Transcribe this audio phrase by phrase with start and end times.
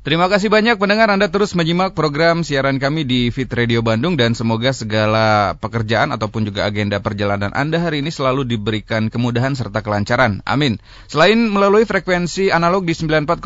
[0.00, 4.32] Terima kasih banyak pendengar Anda terus menyimak program siaran kami di Fit Radio Bandung dan
[4.32, 10.40] semoga segala pekerjaan ataupun juga agenda perjalanan Anda hari ini selalu diberikan kemudahan serta kelancaran.
[10.48, 10.80] Amin.
[11.04, 13.44] Selain melalui frekuensi analog di 94,8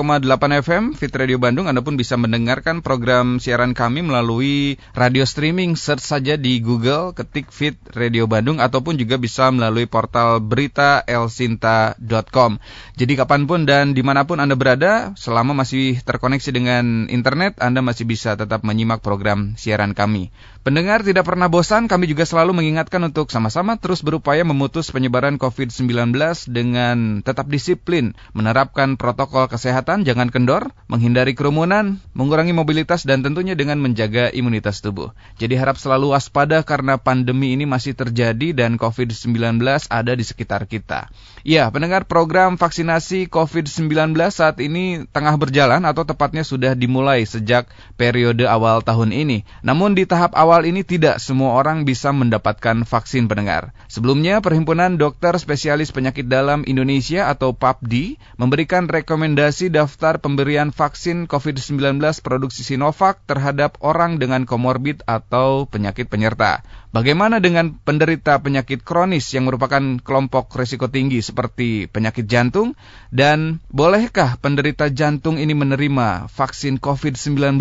[0.62, 5.75] FM Fit Radio Bandung, Anda pun bisa mendengarkan program siaran kami melalui radio streaming.
[5.75, 12.62] Search saja di Google, ketik Fit Radio Bandung ataupun juga bisa melalui portal berita elsinta.com.
[12.95, 17.57] Jadi kapan pun dan di mana pun Anda berada, selama masih terkoneksi terkoneksi dengan internet,
[17.65, 20.29] Anda masih bisa tetap menyimak program siaran kami.
[20.61, 26.12] Pendengar tidak pernah bosan, kami juga selalu mengingatkan untuk sama-sama terus berupaya memutus penyebaran COVID-19
[26.49, 33.80] dengan tetap disiplin, menerapkan protokol kesehatan, jangan kendor, menghindari kerumunan, mengurangi mobilitas, dan tentunya dengan
[33.80, 35.13] menjaga imunitas tubuh.
[35.41, 41.09] Jadi harap selalu waspada karena pandemi ini masih terjadi dan COVID-19 ada di sekitar kita.
[41.45, 47.70] Ya, pendengar program vaksinasi COVID-19 saat ini tengah berjalan atau tepat tepatnya sudah dimulai sejak
[47.95, 49.47] periode awal tahun ini.
[49.62, 53.71] Namun di tahap awal ini tidak semua orang bisa mendapatkan vaksin pendengar.
[53.87, 62.02] Sebelumnya, Perhimpunan Dokter Spesialis Penyakit Dalam Indonesia atau PAPDI memberikan rekomendasi daftar pemberian vaksin COVID-19
[62.27, 66.66] produksi Sinovac terhadap orang dengan komorbid atau penyakit penyerta.
[66.94, 72.78] Bagaimana dengan penderita penyakit kronis yang merupakan kelompok risiko tinggi seperti penyakit jantung?
[73.10, 77.59] Dan bolehkah penderita jantung ini menerima vaksin COVID-19?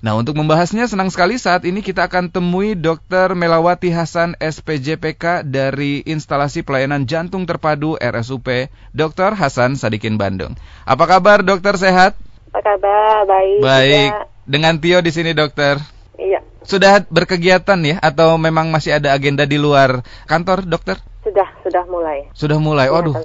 [0.00, 3.36] Nah untuk membahasnya senang sekali saat ini kita akan temui Dr.
[3.36, 9.36] Melawati Hasan SPJPK dari Instalasi Pelayanan Jantung Terpadu RSUP Dr.
[9.36, 10.56] Hasan Sadikin Bandung.
[10.88, 12.16] Apa kabar dokter sehat?
[12.48, 13.28] Apa kabar?
[13.28, 13.60] Baik.
[13.60, 14.10] Baik.
[14.48, 15.76] Dengan Tio di sini dokter.
[16.64, 16.70] Iya.
[16.72, 20.96] Sudah berkegiatan ya atau memang masih ada agenda di luar kantor, dokter?
[21.24, 22.18] Sudah, sudah mulai.
[22.36, 22.92] Sudah mulai.
[22.92, 23.16] Waduh.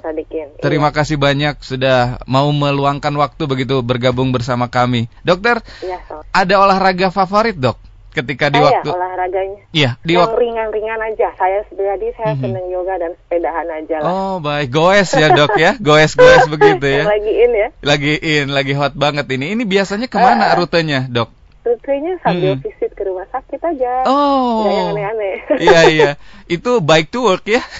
[0.64, 0.96] Terima iya.
[0.96, 5.12] kasih banyak sudah mau meluangkan waktu begitu bergabung bersama kami.
[5.20, 6.24] Dokter, iya, so.
[6.32, 7.76] ada olahraga favorit, Dok?
[8.10, 9.60] Ketika di saya, waktu olahraganya.
[9.70, 11.30] Iya, di waktu ringan-ringan aja.
[11.38, 12.42] Saya pribadi saya mm -hmm.
[12.42, 14.10] seneng yoga dan sepedahan aja lah.
[14.10, 14.68] Oh, baik.
[14.72, 15.72] Goes ya, Dok ya.
[15.78, 17.04] Goes-goes begitu ya.
[17.06, 17.68] lagi in ya.
[17.84, 19.54] Lagi in, lagi hot banget ini.
[19.54, 21.39] Ini biasanya ke mana uh, rutenya, Dok?
[21.60, 22.64] Rutenya sambil hmm.
[22.64, 24.08] visit ke rumah sakit aja.
[24.08, 24.64] Oh.
[24.64, 25.36] Gak yang aneh-aneh.
[25.66, 26.10] iya iya.
[26.48, 27.60] Itu bike to work ya?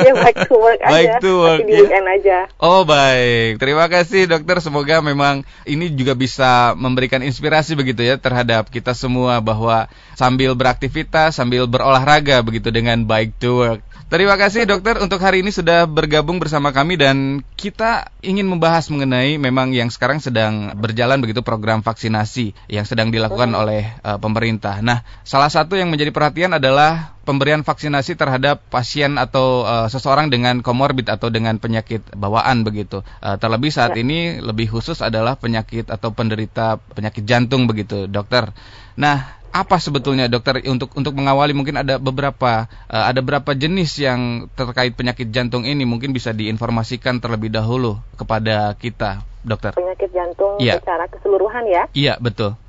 [0.00, 0.92] Iya bike to work aja.
[0.94, 2.00] Bike to work di ya.
[2.00, 2.38] aja.
[2.62, 3.58] Oh baik.
[3.58, 4.62] Terima kasih dokter.
[4.62, 11.36] Semoga memang ini juga bisa memberikan inspirasi begitu ya terhadap kita semua bahwa sambil beraktivitas,
[11.36, 13.82] sambil berolahraga begitu dengan bike to work.
[14.10, 19.38] Terima kasih dokter untuk hari ini sudah bergabung bersama kami dan kita ingin membahas mengenai
[19.38, 24.82] memang yang sekarang sedang berjalan begitu program vaksinasi yang sedang dilakukan oleh uh, pemerintah.
[24.82, 30.58] Nah, salah satu yang menjadi perhatian adalah pemberian vaksinasi terhadap pasien atau uh, seseorang dengan
[30.58, 33.06] komorbid atau dengan penyakit bawaan begitu.
[33.22, 34.02] Uh, terlebih saat ya.
[34.02, 38.50] ini lebih khusus adalah penyakit atau penderita penyakit jantung begitu, dokter.
[38.98, 41.50] Nah, apa sebetulnya dokter untuk untuk mengawali?
[41.50, 47.18] Mungkin ada beberapa uh, ada berapa jenis yang terkait penyakit jantung ini mungkin bisa diinformasikan
[47.18, 49.74] terlebih dahulu kepada kita dokter.
[49.74, 50.76] Penyakit jantung ya.
[50.78, 51.82] secara keseluruhan ya?
[51.96, 52.59] Iya betul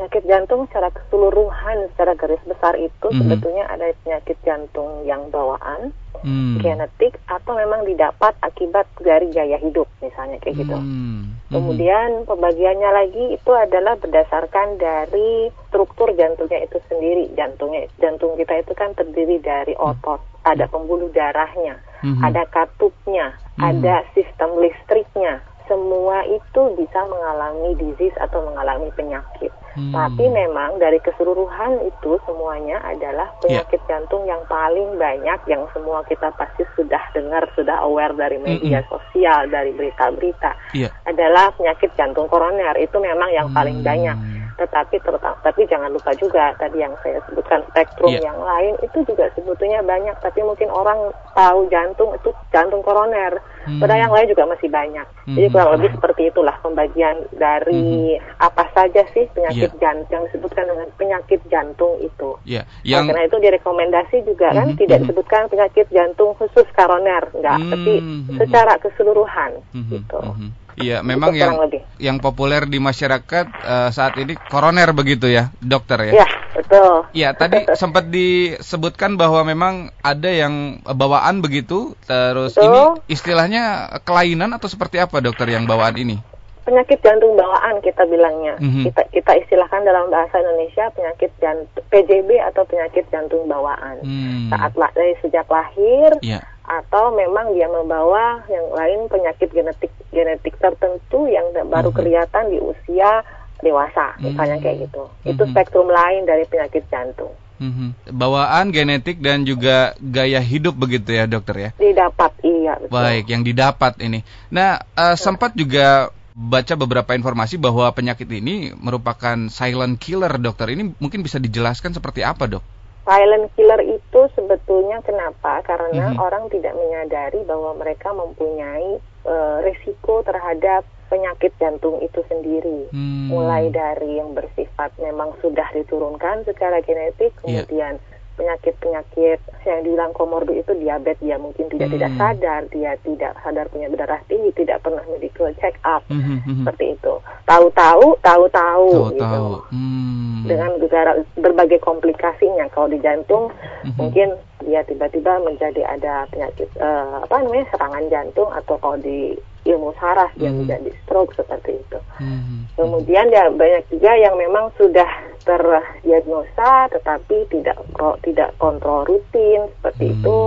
[0.00, 3.20] penyakit jantung secara keseluruhan secara garis besar itu mm -hmm.
[3.20, 5.92] sebetulnya ada penyakit jantung yang bawaan
[6.24, 6.60] hmm.
[6.60, 10.76] genetik atau memang didapat akibat dari gaya hidup misalnya kayak gitu.
[10.76, 11.36] Hmm.
[11.50, 17.26] Kemudian pembagiannya lagi itu adalah berdasarkan dari struktur jantungnya itu sendiri.
[17.34, 19.82] Jantungnya jantung kita itu kan terdiri dari hmm.
[19.82, 20.46] otot, hmm.
[20.46, 22.22] ada pembuluh darahnya, hmm.
[22.22, 23.62] ada katupnya, hmm.
[23.66, 25.42] ada sistem listriknya.
[25.70, 29.54] Semua itu bisa mengalami disease atau mengalami penyakit.
[29.78, 29.94] Hmm.
[29.94, 33.62] Tapi memang dari keseluruhan itu semuanya adalah ya.
[33.62, 33.88] penyakit yeah.
[33.88, 38.90] jantung yang paling banyak yang semua kita pasti sudah dengar, sudah aware dari media mm
[38.90, 38.90] -hmm.
[38.90, 40.74] sosial, dari berita-berita.
[40.74, 40.90] Yeah.
[41.06, 43.86] Adalah penyakit jantung koroner itu memang yang paling hmm.
[43.86, 44.16] banyak
[44.60, 48.28] tetapi terutama tapi jangan lupa juga tadi yang saya sebutkan spektrum yeah.
[48.28, 53.80] yang lain itu juga sebetulnya banyak tapi mungkin orang tahu jantung itu jantung koroner hmm.
[53.80, 55.36] padahal yang lain juga masih banyak hmm.
[55.40, 58.44] jadi kurang lebih seperti itulah pembagian dari hmm.
[58.44, 59.80] apa saja sih penyakit yeah.
[59.80, 62.68] jantung yang disebutkan dengan penyakit jantung itu yeah.
[62.84, 63.08] yang...
[63.08, 64.76] Nah, karena itu direkomendasi juga kan hmm.
[64.76, 65.04] tidak hmm.
[65.08, 67.70] disebutkan penyakit jantung khusus koroner enggak hmm.
[67.72, 67.92] tapi
[68.36, 69.88] secara keseluruhan hmm.
[69.88, 70.59] gitu hmm.
[70.78, 71.82] Iya, memang yang lebih.
[71.98, 76.22] yang populer di masyarakat uh, saat ini koroner begitu ya, dokter ya.
[76.22, 76.92] Iya, betul.
[77.16, 79.74] Iya, tadi sempat disebutkan bahwa memang
[80.04, 82.66] ada yang bawaan begitu, terus betul.
[82.68, 82.80] ini
[83.10, 83.62] istilahnya
[84.06, 86.16] kelainan atau seperti apa dokter yang bawaan ini?
[86.60, 88.54] Penyakit jantung bawaan kita bilangnya.
[88.62, 88.84] Mm -hmm.
[88.92, 93.98] Kita kita istilahkan dalam bahasa Indonesia penyakit jantung PJB atau penyakit jantung bawaan.
[94.06, 94.54] Mm.
[94.54, 101.26] Saat dari sejak lahir yeah atau memang dia membawa yang lain penyakit genetik genetik tertentu
[101.26, 101.96] yang baru mhm.
[101.98, 103.26] kelihatan di usia
[103.58, 105.04] dewasa, misalnya kayak gitu.
[105.26, 105.50] Itu mhm.
[105.50, 107.34] spektrum lain dari penyakit jantung.
[107.60, 108.16] Mm-hmm.
[108.16, 111.70] Bawaan, genetik dan juga gaya hidup begitu ya dokter ya?
[111.76, 112.80] Didapat, iya.
[112.80, 112.88] Betul.
[112.88, 114.24] Baik, yang didapat ini.
[114.48, 120.72] Nah, uh, sempat juga baca beberapa informasi bahwa penyakit ini merupakan silent killer dokter.
[120.72, 122.64] Ini mungkin bisa dijelaskan seperti apa dok?
[123.10, 125.66] Silent killer itu sebetulnya kenapa?
[125.66, 126.22] Karena mm-hmm.
[126.22, 133.34] orang tidak menyadari bahwa mereka mempunyai uh, risiko terhadap penyakit jantung itu sendiri, hmm.
[133.34, 137.66] mulai dari yang bersifat memang sudah diturunkan secara genetik, iya.
[137.66, 141.94] kemudian yeah penyakit-penyakit yang dibilang komorbid itu diabetes dia mungkin tidak hmm.
[142.00, 146.24] tidak sadar dia tidak sadar punya darah tinggi tidak pernah medical check up hmm.
[146.24, 146.64] hmm, hmm.
[146.64, 147.14] seperti itu
[147.44, 149.44] tahu-tahu tahu-tahu gitu
[149.76, 150.19] hmm.
[150.50, 153.54] Dengan gegara, berbagai komplikasinya kalau di jantung
[153.86, 153.94] hmm.
[153.96, 154.34] mungkin
[154.66, 159.38] dia tiba-tiba menjadi ada penyakit uh, apa namanya serangan jantung atau kalau di
[159.68, 160.66] ilmu saraf yang hmm.
[160.66, 161.98] menjadi stroke seperti itu.
[162.16, 162.64] Hmm.
[162.76, 165.08] Kemudian ya banyak juga yang memang sudah
[165.44, 167.76] terdiagnosa tetapi tidak
[168.24, 170.14] tidak kontrol rutin seperti hmm.
[170.20, 170.40] itu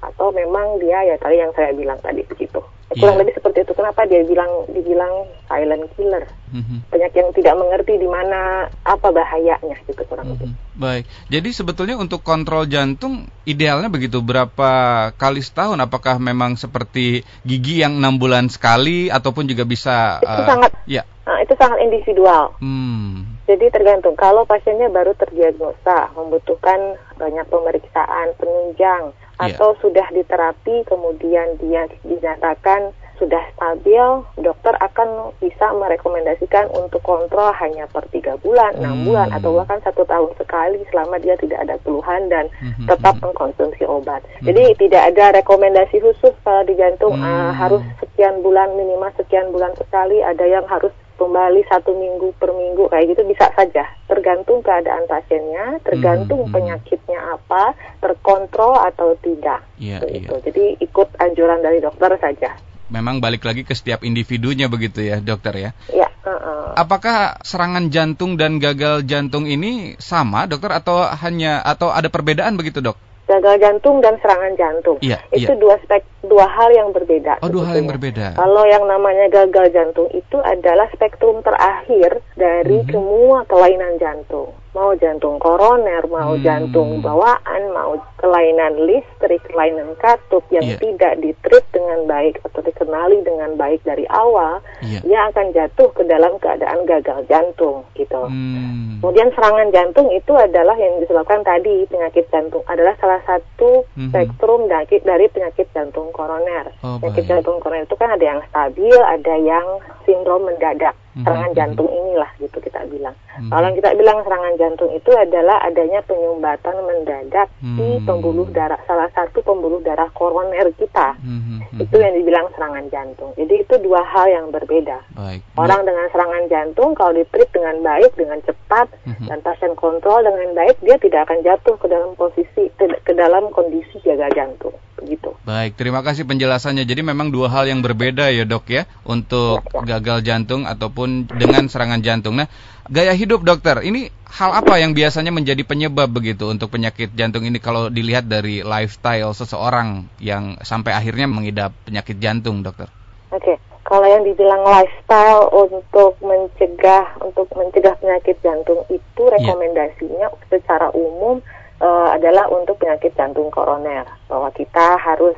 [0.00, 2.62] atau memang dia ya tadi yang saya bilang tadi begitu.
[2.90, 3.22] Kurang yeah.
[3.22, 3.72] lebih seperti itu.
[3.78, 5.14] Kenapa dia bilang dibilang
[5.46, 6.26] silent killer?
[6.50, 6.78] Mm-hmm.
[6.90, 10.50] Banyak yang tidak mengerti di mana apa bahayanya gitu kurang mm-hmm.
[10.50, 10.74] lebih.
[10.74, 11.04] Baik.
[11.30, 14.70] Jadi sebetulnya untuk kontrol jantung idealnya begitu berapa
[15.14, 15.78] kali setahun?
[15.78, 20.18] Apakah memang seperti gigi yang enam bulan sekali ataupun juga bisa?
[20.18, 20.70] Itu uh, sangat.
[20.90, 21.06] Ya.
[21.30, 22.58] Nah, itu sangat individual.
[22.58, 23.38] Hmm.
[23.48, 24.14] Jadi tergantung.
[24.18, 29.56] Kalau pasiennya baru terdiagnosa, membutuhkan banyak pemeriksaan penunjang Iya.
[29.56, 29.80] atau yeah.
[29.80, 38.08] sudah diterapi kemudian dia dinyatakan sudah stabil, dokter akan bisa merekomendasikan untuk kontrol hanya per
[38.08, 39.06] tiga bulan, enam hmm.
[39.12, 42.88] bulan, atau bahkan satu tahun sekali selama dia tidak ada keluhan dan hmm.
[42.88, 44.24] tetap mengkonsumsi obat.
[44.40, 44.48] Hmm.
[44.48, 47.28] Jadi tidak ada rekomendasi khusus kalau di jantung hmm.
[47.28, 52.56] uh, harus sekian bulan minimal sekian bulan sekali, ada yang harus kembali satu minggu per
[52.56, 59.60] minggu kayak gitu bisa saja tergantung keadaan pasiennya tergantung hmm, penyakitnya apa terkontrol atau tidak
[59.76, 60.32] yeah, gitu.
[60.32, 60.40] yeah.
[60.40, 62.56] jadi ikut anjuran dari dokter saja
[62.88, 66.64] memang balik lagi ke setiap individunya begitu ya dokter ya ya uh -uh.
[66.80, 72.80] apakah serangan jantung dan gagal jantung ini sama dokter atau hanya atau ada perbedaan begitu
[72.80, 74.98] dok gagal jantung dan serangan jantung.
[74.98, 75.60] Iya, itu iya.
[75.62, 77.38] dua spek dua hal yang berbeda.
[77.46, 78.34] Oh, dua hal yang berbeda.
[78.34, 82.92] Kalau yang namanya gagal jantung itu adalah spektrum terakhir dari mm -hmm.
[82.92, 86.44] semua kelainan jantung mau jantung koroner, mau hmm.
[86.46, 90.76] jantung bawaan, mau kelainan listrik, kelainan katup yang yeah.
[90.76, 95.00] tidak ditreat dengan baik atau dikenali dengan baik dari awal, yeah.
[95.00, 98.20] dia akan jatuh ke dalam keadaan gagal jantung gitu.
[98.28, 99.00] Hmm.
[99.00, 104.12] Kemudian serangan jantung itu adalah yang disebabkan tadi penyakit jantung adalah salah satu hmm.
[104.12, 106.68] spektrum dari, dari penyakit jantung koroner.
[106.84, 107.30] Oh, penyakit baik.
[107.32, 109.66] jantung koroner itu kan ada yang stabil, ada yang
[110.04, 110.92] sindrom mendadak.
[111.10, 111.26] Hmm.
[111.26, 113.16] Serangan jantung inilah gitu kita bilang.
[113.34, 113.50] Hmm.
[113.50, 117.76] Kalau kita bilang serangan jantung itu adalah adanya penyumbatan mendadak hmm.
[117.80, 121.14] di pembuluh darah salah satu pembuluh darah koroner kita.
[121.22, 121.62] Hmm.
[121.62, 121.78] Hmm.
[121.78, 123.30] Itu yang dibilang serangan jantung.
[123.38, 124.98] Jadi itu dua hal yang berbeda.
[125.14, 125.40] Baik.
[125.54, 129.30] Orang dengan serangan jantung kalau ditreat dengan baik, dengan cepat hmm.
[129.30, 134.02] dan pasien kontrol dengan baik, dia tidak akan jatuh ke dalam posisi ke dalam kondisi
[134.02, 135.32] jaga jantung begitu.
[135.48, 136.84] Baik, terima kasih penjelasannya.
[136.84, 139.98] Jadi memang dua hal yang berbeda ya dok ya untuk ya, ya.
[139.98, 142.36] gagal jantung ataupun dengan serangan jantung.
[142.36, 142.46] Nah,
[142.86, 147.58] gaya hidup dokter ini hal apa yang biasanya menjadi penyebab begitu untuk penyakit jantung ini
[147.58, 152.92] kalau dilihat dari lifestyle seseorang yang sampai akhirnya mengidap penyakit jantung dokter?
[153.32, 153.58] Oke.
[153.90, 159.34] Kalau yang dibilang lifestyle untuk mencegah untuk mencegah penyakit jantung itu ya.
[159.34, 160.46] rekomendasinya yeah.
[160.46, 161.42] secara umum
[161.80, 165.34] uh, adalah untuk penyakit jantung koroner bahwa kita harus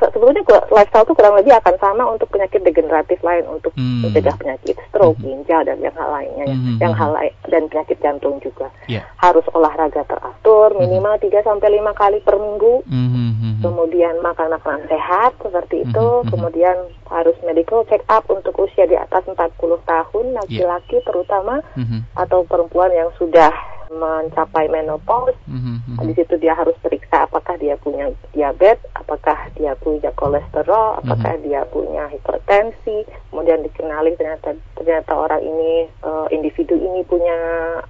[0.00, 0.42] sebetulnya
[0.74, 4.02] lifestyle itu kurang lebih akan sama untuk penyakit degeneratif lain untuk hmm.
[4.04, 5.24] mencegah penyakit stroke, hmm.
[5.24, 6.56] ginjal dan yang hal lainnya, ya.
[6.56, 6.78] hmm.
[6.82, 8.68] yang hal lain dan penyakit jantung juga.
[8.90, 9.06] Yeah.
[9.22, 10.80] Harus olahraga teratur hmm.
[10.82, 12.82] minimal 3 sampai lima kali per minggu.
[12.84, 13.22] Hmm.
[13.64, 16.28] Kemudian makan makanan sehat seperti itu, hmm.
[16.28, 16.76] kemudian
[17.08, 19.56] harus medical check up untuk usia di atas 40
[19.88, 21.06] tahun laki-laki yeah.
[21.06, 22.04] terutama hmm.
[22.12, 25.36] atau perempuan yang sudah mencapai menopause.
[25.48, 26.00] Mm-hmm.
[26.04, 31.48] Di situ dia harus periksa apakah dia punya diabetes, apakah dia punya kolesterol, apakah mm-hmm.
[31.48, 33.08] dia punya hipertensi.
[33.32, 37.36] Kemudian dikenali ternyata ternyata orang ini uh, individu ini punya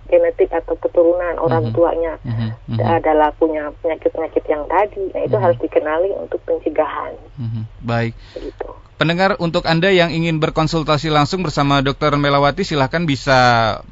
[0.09, 1.77] genetik atau keturunan orang mm-hmm.
[1.77, 2.79] tuanya mm-hmm.
[2.81, 5.11] adalah punya penyakit-penyakit yang tadi.
[5.13, 5.45] Nah itu mm-hmm.
[5.45, 7.15] harus dikenali untuk pencegahan.
[7.41, 7.63] Mm-hmm.
[7.83, 8.15] Baik.
[8.37, 8.84] Begitu.
[9.05, 12.17] Pendengar, untuk Anda yang ingin berkonsultasi langsung bersama Dr.
[12.17, 13.37] Melawati, silahkan bisa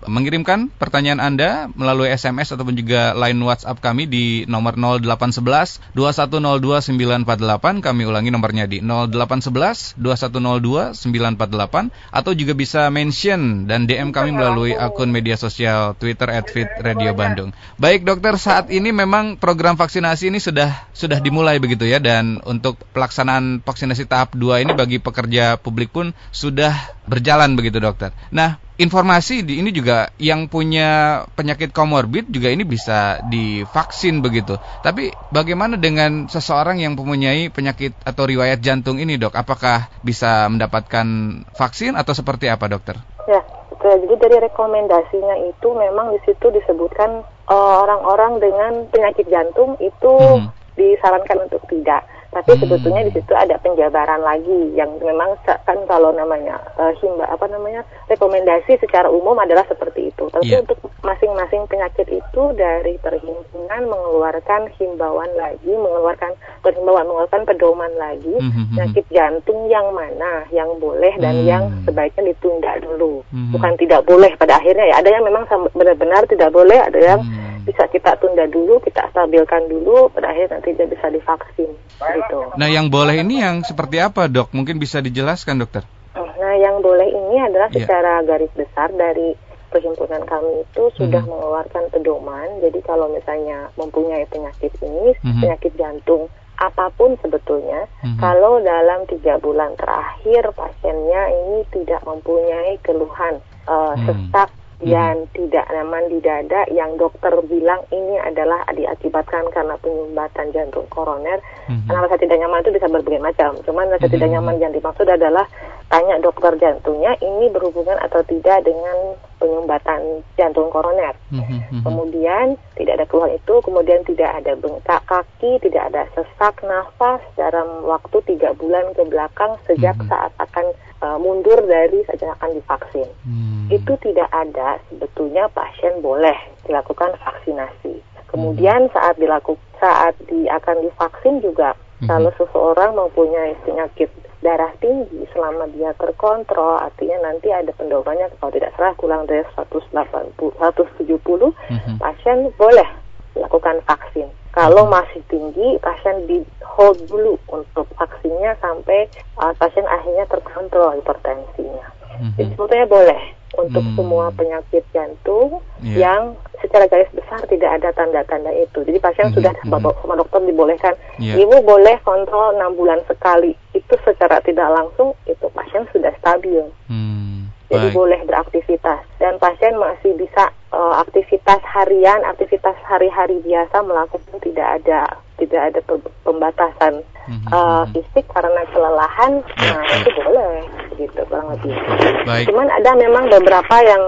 [0.08, 7.84] mengirimkan pertanyaan Anda melalui SMS ataupun juga line WhatsApp kami di nomor 0811 2102 948.
[7.84, 14.72] Kami ulangi nomornya di 0811 2102 948 atau juga bisa mention dan DM kami melalui
[14.72, 16.32] akun media sosial Twitter
[16.80, 17.52] Radio Bandung.
[17.76, 22.80] Baik dokter, saat ini memang program vaksinasi ini sudah sudah dimulai begitu ya dan untuk
[22.96, 26.72] pelaksanaan vaksinasi tahap 2 ini bagi pekerja publik pun sudah
[27.10, 28.14] berjalan begitu dokter.
[28.30, 34.56] Nah, informasi di ini juga yang punya penyakit komorbid juga ini bisa divaksin begitu.
[34.80, 39.34] Tapi bagaimana dengan seseorang yang mempunyai penyakit atau riwayat jantung ini, Dok?
[39.34, 41.06] Apakah bisa mendapatkan
[41.52, 42.96] vaksin atau seperti apa, dokter?
[43.30, 43.42] Ya,
[43.82, 50.14] jadi dari rekomendasinya itu memang di situ disebutkan eh, orang-orang uh, dengan penyakit jantung itu
[50.38, 50.48] hmm.
[50.78, 52.06] disarankan untuk tidak.
[52.32, 52.60] Tapi hmm.
[52.64, 57.84] sebetulnya di situ ada penjabaran lagi yang memang kan kalau namanya uh, himba apa namanya
[58.08, 60.32] rekomendasi secara umum adalah seperti itu.
[60.32, 60.64] Tapi yeah.
[60.64, 66.32] untuk masing-masing penyakit itu dari perhimpunan mengeluarkan himbauan lagi, mengeluarkan
[66.64, 68.64] perhimbauan, mengeluarkan pedoman lagi mm -hmm.
[68.72, 71.44] penyakit jantung yang mana yang boleh dan mm.
[71.44, 73.20] yang sebaiknya ditunda dulu.
[73.28, 73.52] Mm -hmm.
[73.52, 75.04] Bukan tidak boleh pada akhirnya ya.
[75.04, 75.44] Ada yang memang
[75.76, 77.51] benar-benar tidak boleh, ada yang mm.
[77.64, 82.40] Bisa kita tunda dulu, kita stabilkan dulu, pada akhirnya nanti dia bisa divaksin gitu.
[82.58, 84.50] Nah, yang boleh ini yang seperti apa, Dok?
[84.54, 85.86] Mungkin bisa dijelaskan, Dokter.
[86.12, 87.86] Nah, yang boleh ini adalah yeah.
[87.86, 89.32] secara garis besar dari
[89.72, 91.30] perhimpunan kami itu sudah mm -hmm.
[91.32, 92.48] mengeluarkan pedoman.
[92.60, 95.40] Jadi kalau misalnya mempunyai penyakit ini, mm -hmm.
[95.40, 96.28] penyakit jantung
[96.60, 98.18] apa pun sebetulnya, mm -hmm.
[98.20, 104.06] kalau dalam tiga bulan terakhir pasiennya ini tidak mempunyai keluhan uh, mm -hmm.
[104.28, 104.50] sesak
[104.82, 105.30] dan hmm.
[105.38, 111.38] tidak nyaman di dada yang dokter bilang ini adalah diakibatkan karena penyumbatan jantung koroner.
[111.70, 111.86] Hmm.
[111.86, 113.50] Karena rasa tidak nyaman itu bisa berbagai macam.
[113.62, 114.14] Cuman rasa hmm.
[114.18, 115.46] tidak nyaman yang dimaksud adalah
[115.86, 121.18] tanya dokter jantungnya ini berhubungan atau tidak dengan penyumbatan jantung koroner.
[121.34, 121.82] Mm-hmm.
[121.82, 127.82] Kemudian tidak ada keluhan itu, kemudian tidak ada bengkak kaki, tidak ada sesak nafas dalam
[127.82, 130.10] waktu tiga bulan ke belakang sejak mm-hmm.
[130.14, 130.66] saat akan
[131.02, 133.10] uh, mundur dari saat akan divaksin.
[133.26, 133.74] Mm-hmm.
[133.74, 136.38] Itu tidak ada sebetulnya pasien boleh
[136.70, 137.98] dilakukan vaksinasi.
[138.30, 142.10] Kemudian saat dilakukan saat di akan divaksin juga mm-hmm.
[142.10, 144.10] kalau seseorang mempunyai penyakit
[144.42, 150.34] darah tinggi selama dia terkontrol artinya nanti ada pendobannya kalau tidak salah kurang dari 180
[150.34, 151.96] 170 mm-hmm.
[152.02, 152.88] pasien boleh
[153.36, 154.28] lakukan vaksin.
[154.52, 154.92] Kalau mhm.
[154.92, 159.08] masih tinggi, pasien di hold dulu untuk vaksinnya sampai
[159.40, 161.88] uh, pasien akhirnya terkontrol hipertensinya.
[162.22, 162.38] Mm-hmm.
[162.38, 163.20] Jadi sebetulnya boleh
[163.58, 163.94] untuk hmm.
[164.00, 166.08] semua penyakit jantung yeah.
[166.08, 166.22] yang
[166.64, 168.80] secara garis besar tidak ada tanda-tanda itu.
[168.86, 169.36] Jadi pasien hmm.
[169.36, 169.68] sudah hmm.
[170.00, 171.36] sama dokter dibolehkan, yeah.
[171.36, 173.52] ibu boleh kontrol enam bulan sekali.
[173.76, 176.64] Itu secara tidak langsung itu pasien sudah stabil.
[176.88, 177.52] Hmm.
[177.72, 177.96] Jadi Baik.
[177.96, 185.08] boleh beraktivitas dan pasien masih bisa uh, aktivitas harian, aktivitas hari-hari biasa melakukan tidak ada
[185.42, 185.80] tidak ada
[186.22, 187.48] pembatasan mm-hmm.
[187.50, 189.74] uh, fisik karena kelelahan, yeah.
[189.74, 190.54] nah itu boleh
[190.94, 191.74] gitu kurang lebih.
[192.22, 192.46] Baik.
[192.46, 194.04] Cuman ada memang beberapa yang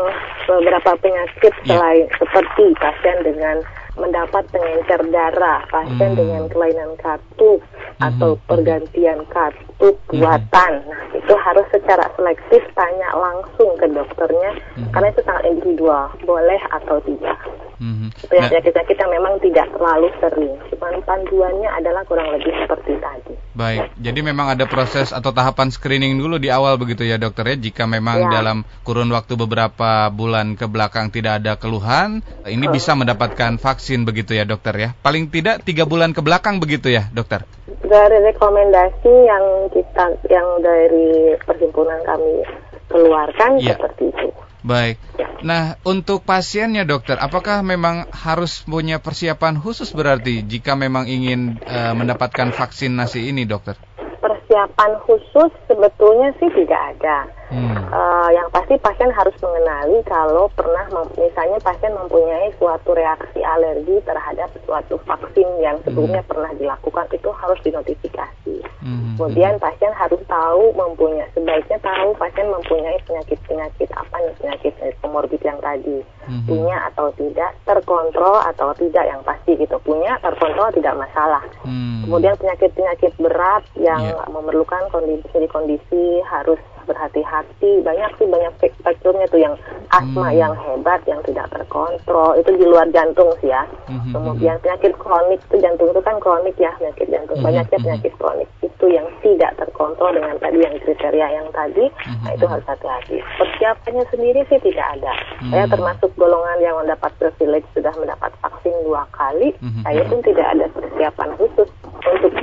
[0.46, 1.66] beberapa penyakit yeah.
[1.74, 3.56] selain seperti pasien dengan
[3.94, 6.18] mendapat pengencer darah, pasien hmm.
[6.18, 8.02] dengan kelainan katup hmm.
[8.02, 10.18] atau pergantian katup hmm.
[10.18, 10.72] buatan.
[10.82, 10.90] Hmm.
[10.90, 14.90] Nah, itu harus secara selektif tanya langsung ke dokternya hmm.
[14.90, 17.38] karena itu sangat individual, boleh atau tidak.
[17.78, 18.30] Mm-hmm.
[18.30, 23.34] Penyakit-penyakit yang memang tidak terlalu sering, cuma panduannya adalah kurang lebih seperti tadi.
[23.54, 27.56] Baik, jadi memang ada proses atau tahapan screening dulu di awal begitu ya dokter ya.
[27.58, 28.42] Jika memang ya.
[28.42, 32.72] dalam kurun waktu beberapa bulan ke belakang tidak ada keluhan, ini uh.
[32.74, 34.88] bisa mendapatkan vaksin begitu ya dokter ya.
[35.02, 37.46] Paling tidak tiga bulan ke belakang begitu ya dokter.
[37.84, 42.42] Dari rekomendasi yang kita yang dari perhimpunan kami
[42.90, 43.74] keluarkan ya.
[43.78, 44.43] seperti itu.
[44.64, 44.96] Baik.
[45.44, 51.92] Nah, untuk pasiennya dokter, apakah memang harus punya persiapan khusus berarti jika memang ingin uh,
[51.92, 53.76] mendapatkan vaksinasi ini, dokter?
[54.24, 57.28] Persiapan khusus sebetulnya sih tidak ada.
[57.52, 57.76] Hmm.
[57.92, 64.48] Uh, yang pasti pasien harus mengenali kalau pernah misalnya pasien mempunyai suatu reaksi alergi terhadap
[64.64, 66.30] suatu vaksin yang sebelumnya hmm.
[66.30, 68.56] pernah dilakukan itu harus dinotifikasi.
[68.80, 69.14] Hmm.
[69.14, 74.74] Kemudian pasien harus tahu mempunyai sebaiknya tahu pasien mempunyai penyakit-penyakit apa nih penyakit
[75.04, 76.44] komorbid yang tadi hmm.
[76.48, 81.44] punya atau tidak terkontrol atau tidak yang pasti gitu punya terkontrol tidak masalah.
[81.62, 82.02] Hmm.
[82.04, 84.26] Kemudian penyakit-penyakit berat yang yeah.
[84.28, 86.60] memerlukan kondisi-kondisi harus
[86.94, 89.54] berhati-hati banyak sih banyak spektrumnya tuh yang
[89.90, 90.38] asma hmm.
[90.38, 94.14] yang hebat yang tidak terkontrol itu di luar jantung sih ya hmm.
[94.14, 97.46] kemudian penyakit kronik itu jantung itu kan kronik ya penyakit jantung hmm.
[97.50, 97.84] banyaknya hmm.
[97.90, 101.88] penyakit kronik itu yang tidak terkontrol dengan tadi yang kriteria yang tadi,
[102.20, 103.16] nah itu harus hati-hati.
[103.40, 105.12] Persiapannya sendiri sih tidak ada.
[105.48, 109.56] Saya termasuk golongan yang mendapat privilege sudah mendapat vaksin dua kali.
[109.80, 111.68] Saya pun tidak ada persiapan khusus
[112.04, 112.33] untuk.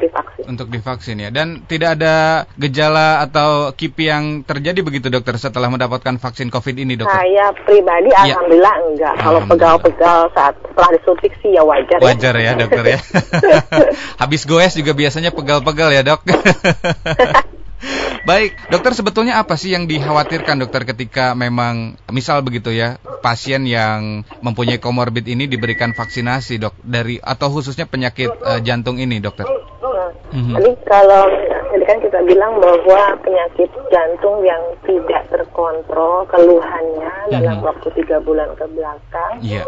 [0.48, 1.30] Untuk divaksin ya.
[1.30, 6.98] Dan tidak ada gejala atau kipi yang terjadi begitu dokter setelah mendapatkan vaksin COVID ini
[6.98, 7.18] dokter?
[7.18, 8.36] Saya pribadi ya.
[8.36, 9.16] alhamdulillah enggak.
[9.22, 12.00] Kalau pegal-pegal saat setelah disuntik sih ya wajar.
[12.00, 12.06] Ya.
[12.06, 13.00] Wajar ya, ya dokter ya.
[14.22, 16.22] Habis goes juga biasanya pegal-pegal ya dok.
[18.22, 24.22] Baik, dokter sebetulnya apa sih yang dikhawatirkan dokter ketika memang misal begitu ya pasien yang
[24.46, 29.50] mempunyai komorbid ini diberikan vaksinasi dok dari atau khususnya penyakit uh, jantung ini dokter?
[30.32, 30.54] Mm-hmm.
[30.58, 31.24] Jadi kalau
[31.72, 37.32] tadi kan kita bilang bahwa penyakit jantung yang tidak terkontrol keluhannya mm-hmm.
[37.32, 39.66] dalam waktu tiga bulan ke belakang, yeah.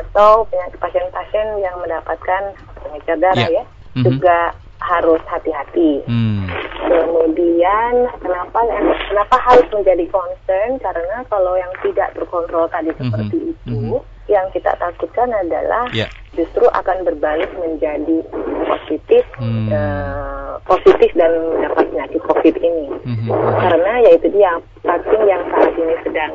[0.00, 2.42] atau penyakit pasien-pasien yang mendapatkan
[2.84, 3.60] penyakit darah yeah.
[3.60, 4.04] ya, mm-hmm.
[4.04, 4.38] juga
[4.86, 6.04] harus hati-hati.
[6.04, 6.46] Hmm.
[6.86, 8.60] Kemudian kenapa
[9.08, 13.00] kenapa harus menjadi concern karena kalau yang tidak terkontrol tadi hmm.
[13.00, 14.15] seperti itu, hmm.
[14.26, 16.10] Yang kita takutkan adalah yeah.
[16.34, 18.22] justru akan berbalik menjadi
[18.66, 19.70] positif, hmm.
[19.70, 22.86] uh, positif dan mendapat penyakit COVID ini.
[23.06, 23.30] Hmm.
[23.34, 26.32] Karena yaitu dia vaksin yang saat ini sedang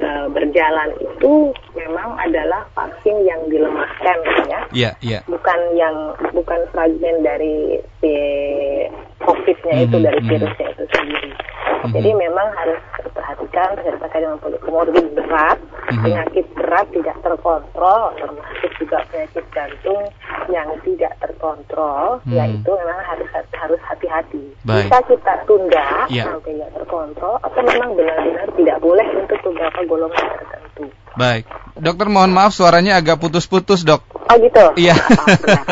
[0.00, 4.60] uh, berjalan itu memang adalah vaksin yang dilemahkan ya.
[4.72, 5.22] Yeah, yeah.
[5.28, 8.14] Bukan yang bukan fragmen dari si
[9.22, 10.74] COVID-nya mm -hmm, itu dari virusnya mm -hmm.
[10.76, 11.30] itu sendiri.
[11.32, 11.92] Mm -hmm.
[11.96, 12.80] Jadi memang harus
[13.56, 16.02] pasien-pasien yang mempunyai komorbid berat, -hmm.
[16.02, 20.04] penyakit berat tidak terkontrol, termasuk juga penyakit jantung
[20.52, 22.36] yang tidak terkontrol, mm -hmm.
[22.36, 24.44] yaitu memang harus harus hati-hati.
[24.66, 26.26] Bisa kita tunda yeah.
[26.28, 30.84] sampai tidak terkontrol, atau memang benar-benar tidak boleh untuk beberapa golongan tertentu.
[31.16, 31.48] Baik,
[31.80, 34.04] dokter mohon maaf suaranya agak putus-putus dok.
[34.26, 34.64] Oh gitu.
[34.76, 34.92] Iya.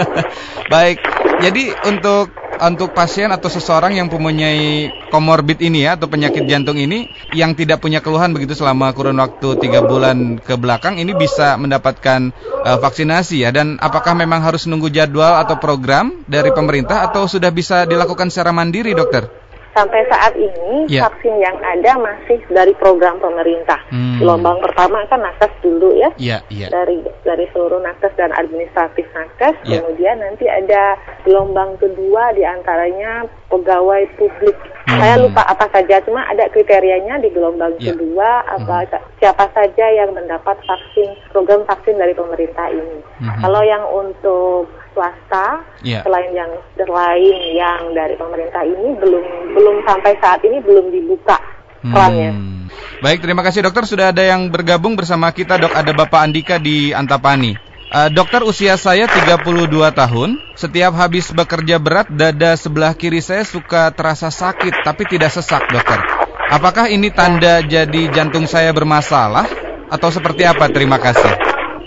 [0.72, 1.04] Baik,
[1.44, 7.10] jadi untuk untuk pasien atau seseorang yang mempunyai komorbid ini ya atau penyakit jantung ini
[7.34, 12.30] yang tidak punya keluhan begitu selama kurun waktu tiga bulan ke belakang ini bisa mendapatkan
[12.62, 17.50] uh, vaksinasi ya dan apakah memang harus nunggu jadwal atau program dari pemerintah atau sudah
[17.50, 19.43] bisa dilakukan secara mandiri dokter?
[19.74, 21.04] Sampai saat ini yeah.
[21.04, 23.82] vaksin yang ada masih dari program pemerintah.
[23.90, 24.22] Hmm.
[24.22, 26.70] Gelombang pertama kan nakes dulu ya, yeah, yeah.
[26.70, 29.58] dari dari seluruh nakes dan administratif nakes.
[29.66, 29.82] Yeah.
[29.82, 30.94] Kemudian nanti ada
[31.26, 34.56] gelombang kedua di antaranya pegawai publik.
[34.86, 35.00] Hmm.
[35.02, 37.92] Saya lupa apa saja, cuma ada kriterianya di gelombang yeah.
[37.92, 39.02] kedua apa hmm.
[39.18, 43.02] siapa saja yang mendapat vaksin program vaksin dari pemerintah ini.
[43.18, 43.42] Hmm.
[43.42, 46.00] Kalau yang untuk swasta yeah.
[46.06, 51.36] selain yang lain yang dari pemerintah ini belum belum sampai saat ini belum dibuka
[51.84, 52.30] perannya.
[52.32, 52.64] Hmm.
[53.04, 56.96] Baik, terima kasih dokter sudah ada yang bergabung bersama kita dok ada Bapak Andika di
[56.96, 57.52] Antapani.
[57.94, 60.40] Uh, dokter usia saya 32 tahun.
[60.56, 66.00] Setiap habis bekerja berat, dada sebelah kiri saya suka terasa sakit tapi tidak sesak, dokter.
[66.48, 69.46] Apakah ini tanda jadi jantung saya bermasalah
[69.92, 70.66] atau seperti apa?
[70.72, 71.32] Terima kasih.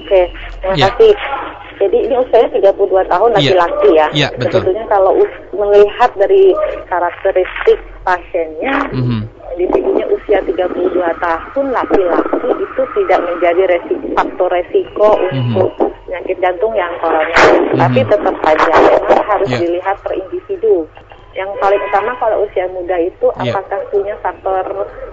[0.08, 0.22] Oke,
[0.62, 0.88] terima ya.
[0.94, 1.37] kasih.
[1.78, 3.38] Jadi ini usianya 32 tahun iya.
[3.38, 4.08] laki-laki ya.
[4.14, 4.66] Iya, betul.
[4.66, 5.14] Sebetulnya kalau
[5.54, 6.54] melihat dari
[6.90, 9.22] karakteristik pasiennya, mm -hmm.
[9.58, 15.54] individunya usia 32 tahun laki-laki itu tidak menjadi resiko, faktor resiko mm -hmm.
[15.62, 17.30] untuk penyakit jantung yang koroner.
[17.38, 17.78] Mm -hmm.
[17.78, 19.62] Tapi tetap saja memang harus yeah.
[19.62, 20.90] dilihat per individu.
[21.38, 23.54] Yang paling utama kalau usia muda itu yeah.
[23.54, 24.66] apakah punya faktor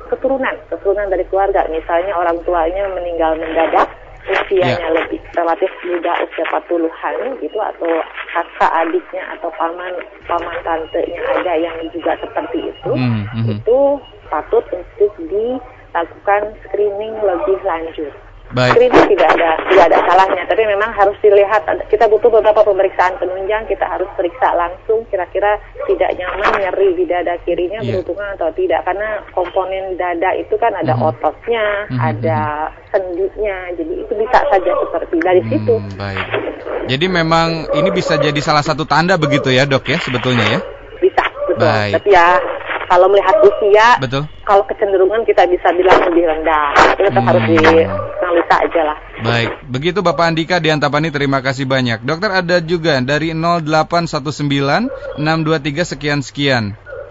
[0.08, 1.68] keturunan, keturunan dari keluarga.
[1.68, 3.92] Misalnya orang tuanya meninggal mendadak
[4.24, 4.92] usianya yeah.
[4.92, 7.92] lebih relatif muda usia 40-an gitu atau
[8.32, 9.92] kakak adiknya atau paman
[10.24, 13.44] paman tantenya ada yang juga seperti itu mm -hmm.
[13.52, 13.78] itu
[14.28, 18.12] patut untuk dilakukan screening lebih lanjut.
[18.54, 18.78] Baik.
[18.78, 21.66] Screening tidak ada tidak ada salahnya, tapi memang harus dilihat.
[21.90, 23.66] Kita butuh beberapa pemeriksaan penunjang.
[23.66, 25.58] Kita harus periksa langsung kira-kira
[25.90, 27.98] tidak nyaman nyeri di dada kirinya yeah.
[27.98, 28.86] berhubungan atau tidak.
[28.86, 31.08] Karena komponen dada itu kan ada mm -hmm.
[31.10, 32.08] ototnya, mm -hmm.
[32.14, 32.40] ada
[32.94, 33.58] sendinya.
[33.74, 35.74] Jadi itu bisa saja seperti dari mm, situ.
[35.98, 36.26] Baik.
[36.84, 40.60] Jadi memang ini bisa jadi salah satu tanda begitu ya dok ya sebetulnya ya?
[41.02, 41.66] Bisa, betul.
[41.66, 41.92] Baik.
[41.98, 42.38] Tapi ya
[42.88, 44.22] kalau melihat usia, Betul.
[44.44, 46.70] kalau kecenderungan kita bisa bilang lebih rendah.
[46.94, 47.28] Tetap hmm.
[47.32, 47.44] harus
[48.34, 48.98] dianalisa aja lah.
[49.22, 52.02] Baik, begitu Bapak Andika di Antapani, terima kasih banyak.
[52.02, 56.64] Dokter ada juga dari 0819 623 sekian sekian.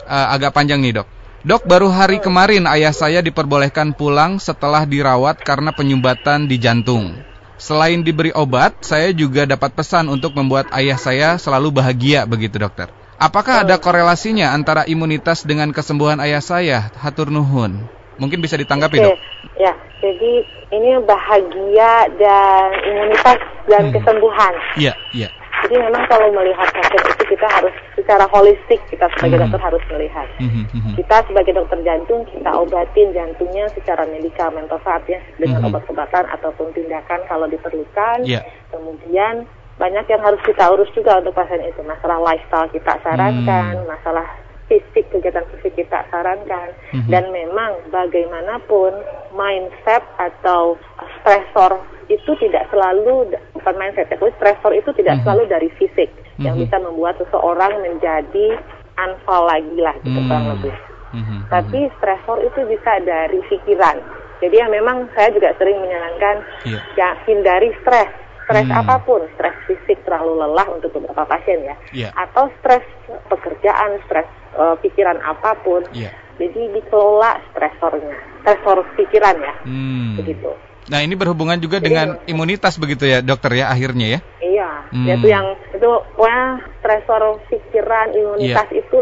[0.03, 1.07] Uh, agak panjang nih dok.
[1.43, 7.15] Dok, baru hari kemarin ayah saya diperbolehkan pulang setelah dirawat karena penyumbatan di jantung.
[7.59, 12.91] Selain diberi obat, saya juga dapat pesan untuk membuat ayah saya selalu bahagia begitu dokter.
[13.15, 16.91] Apakah ada korelasinya antara imunitas dengan kesembuhan ayah saya?
[16.99, 17.79] Hatur nuhun.
[18.19, 19.05] Mungkin bisa ditanggapi, Oke.
[19.07, 19.17] Dok.
[19.59, 19.71] Ya,
[20.03, 20.33] jadi
[20.75, 23.39] ini bahagia dan imunitas
[23.71, 23.93] dan hmm.
[23.95, 24.53] kesembuhan.
[24.75, 25.31] Iya, iya.
[25.63, 29.43] Jadi memang kalau melihat pasien itu kita harus secara holistik kita sebagai hmm.
[29.47, 30.27] dokter harus melihat.
[30.35, 36.75] Hmm, hmm, kita sebagai dokter jantung kita obatin jantungnya secara medikamentosa ya dengan obat-obatan ataupun
[36.75, 38.27] tindakan kalau diperlukan.
[38.27, 38.43] Yeah.
[38.75, 39.47] Kemudian
[39.79, 41.79] banyak yang harus kita urus juga untuk pasien itu.
[41.79, 43.87] Masalah lifestyle kita sarankan, hmm.
[43.87, 44.27] masalah
[44.71, 47.09] fisik kegiatan fisik kita sarankan hmm.
[47.11, 48.95] dan memang bagaimanapun
[49.35, 50.79] mindset atau
[51.19, 55.23] stresor itu tidak selalu bukan mindset ya, stresor itu tidak hmm.
[55.23, 56.43] selalu dari fisik hmm.
[56.43, 58.59] yang bisa membuat seseorang menjadi
[58.99, 60.27] unfall lagi lah gitu hmm.
[60.27, 60.75] kurang lebih.
[61.13, 61.45] Hmm.
[61.45, 64.01] Tapi stresor itu bisa dari pikiran.
[64.41, 66.35] Jadi yang memang saya juga sering menyarankan
[66.67, 66.83] yeah.
[66.97, 68.11] ya hindari stres
[68.43, 68.79] stres hmm.
[68.83, 72.11] apa pun, stres fisik terlalu lelah untuk beberapa pasien ya, yeah.
[72.11, 72.83] atau stres
[73.31, 75.83] pekerjaan, stres uh, pikiran apa pun.
[75.93, 76.13] Yeah.
[76.33, 80.17] Jadi dikelola stresornya, stresor pikiran ya, hmm.
[80.17, 80.49] begitu.
[80.89, 84.19] Nah ini berhubungan juga Jadi, dengan imunitas begitu ya dokter ya akhirnya ya?
[84.43, 85.07] Iya, hmm.
[85.15, 88.81] itu yang itu wah stresor pikiran imunitas yeah.
[88.83, 88.97] itu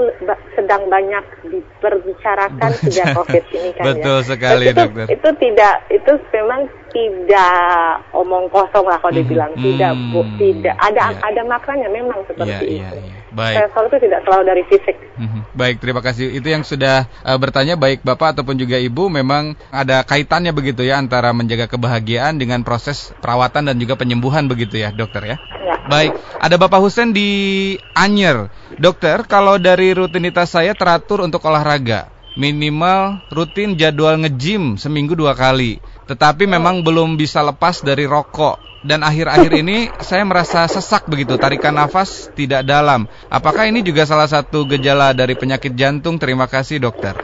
[0.54, 4.28] sedang banyak diperbicarakan sejak COVID ini kan Betul ya.
[4.28, 5.06] sekali itu, dokter.
[5.10, 9.64] Itu tidak itu memang tidak omong kosong lah kalau dibilang hmm.
[9.64, 11.28] tidak bu, tidak ada yeah.
[11.28, 12.98] ada maknanya memang seperti yeah, itu.
[13.00, 13.20] Yeah, yeah.
[13.32, 13.72] Baik.
[13.72, 14.98] Itu tidak selalu dari fisik.
[15.16, 15.42] Hmm.
[15.56, 16.36] Baik, terima kasih.
[16.36, 21.00] Itu yang sudah uh, bertanya baik Bapak ataupun juga Ibu memang ada kaitannya begitu ya
[21.00, 25.38] antara menjaga kebahagiaan dengan proses perawatan dan juga penyembuhan begitu ya, dokter ya.
[25.64, 25.76] ya.
[25.88, 26.12] Baik,
[26.44, 28.52] ada Bapak Husen di Anyer.
[28.76, 35.84] Dokter, kalau dari rutinitas saya teratur untuk olahraga, minimal rutin jadwal ngejim seminggu dua kali.
[36.12, 38.84] Tetapi memang belum bisa lepas dari rokok.
[38.84, 43.08] Dan akhir-akhir ini saya merasa sesak begitu, tarikan nafas tidak dalam.
[43.32, 46.20] Apakah ini juga salah satu gejala dari penyakit jantung?
[46.20, 47.16] Terima kasih dokter.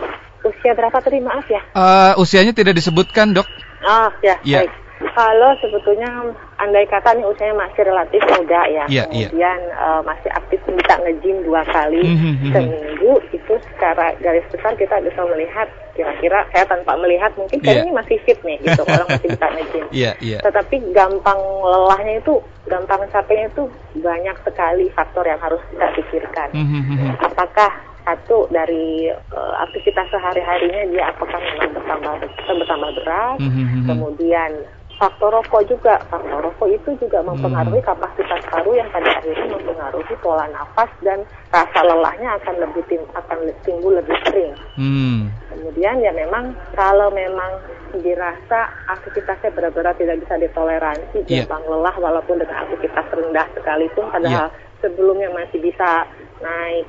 [0.46, 1.60] Usia berapa tadi maaf ya?
[1.76, 3.50] Uh, usianya tidak disebutkan dok.
[3.84, 4.64] Oh ya, ya.
[4.64, 4.87] baik.
[4.98, 6.10] Kalau sebetulnya
[6.58, 9.30] andai kata nih usianya masih relatif muda ya, yeah, iya.
[9.30, 9.78] kemudian yeah.
[9.78, 12.50] Uh, masih aktif bisa nge-gym dua kali mm -hmm.
[12.50, 17.86] seminggu, itu secara garis besar kita bisa melihat kira-kira saya tanpa melihat mungkin yeah.
[17.86, 19.86] ini masih fit nih gitu, orang masih bisa nge-gym.
[19.94, 20.42] Yeah, yeah.
[20.42, 23.64] Tetapi gampang lelahnya itu, gampang capeknya itu
[24.02, 26.50] banyak sekali faktor yang harus kita pikirkan.
[26.58, 27.22] Mm -hmm.
[27.22, 27.70] Apakah
[28.08, 32.14] satu dari uh, aktivitas sehari-harinya dia apakah memang bertambah
[32.48, 33.84] bertambah berat, mm -hmm.
[33.84, 34.52] kemudian
[34.98, 35.96] faktor rokok juga.
[36.10, 37.90] Faktor rokok itu juga mempengaruhi hmm.
[37.90, 41.22] kapasitas paru yang pada akhirnya mempengaruhi pola nafas dan
[41.54, 44.54] rasa lelahnya akan lebih tim, akan timbul lebih sering.
[44.76, 45.30] Hmm.
[45.54, 47.62] Kemudian ya memang kalau memang
[48.04, 51.48] dirasa aktivitasnya benar-benar tidak bisa ditoleransi, yeah.
[51.48, 54.67] gampang lelah walaupun dengan aktivitas rendah sekalipun padahal yeah.
[54.82, 56.06] Sebelumnya masih bisa
[56.44, 56.86] naik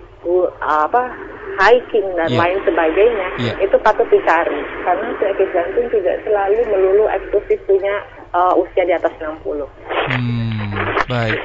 [0.60, 1.14] apa
[1.58, 2.40] hiking dan yeah.
[2.42, 3.56] lain sebagainya yeah.
[3.62, 9.14] itu patut dicari karena penyakit jantung tidak selalu melulu eksklusif punya uh, usia di atas
[9.16, 9.64] 60.
[10.10, 10.74] Hmm,
[11.08, 11.38] baik.